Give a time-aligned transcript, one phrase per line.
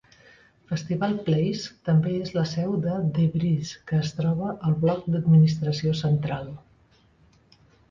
[0.69, 5.97] Festival Place també és la seu de The Breeze, que es troba al bloc d'administració
[6.03, 6.53] central.